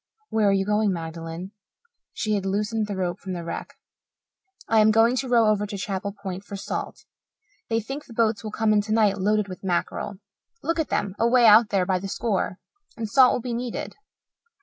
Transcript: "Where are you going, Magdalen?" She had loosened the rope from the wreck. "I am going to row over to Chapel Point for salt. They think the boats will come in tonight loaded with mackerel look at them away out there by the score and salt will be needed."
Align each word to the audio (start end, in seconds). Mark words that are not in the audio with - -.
"Where 0.31 0.49
are 0.49 0.51
you 0.51 0.65
going, 0.65 0.91
Magdalen?" 0.91 1.51
She 2.11 2.33
had 2.33 2.43
loosened 2.43 2.87
the 2.87 2.95
rope 2.95 3.19
from 3.19 3.33
the 3.33 3.43
wreck. 3.43 3.75
"I 4.67 4.79
am 4.79 4.89
going 4.89 5.15
to 5.17 5.27
row 5.29 5.45
over 5.45 5.67
to 5.67 5.77
Chapel 5.77 6.11
Point 6.11 6.43
for 6.43 6.55
salt. 6.55 7.05
They 7.69 7.79
think 7.79 8.05
the 8.05 8.13
boats 8.15 8.43
will 8.43 8.49
come 8.49 8.73
in 8.73 8.81
tonight 8.81 9.19
loaded 9.19 9.47
with 9.47 9.63
mackerel 9.63 10.15
look 10.63 10.79
at 10.79 10.89
them 10.89 11.13
away 11.19 11.45
out 11.45 11.69
there 11.69 11.85
by 11.85 11.99
the 11.99 12.07
score 12.07 12.57
and 12.97 13.07
salt 13.07 13.31
will 13.33 13.41
be 13.41 13.53
needed." 13.53 13.93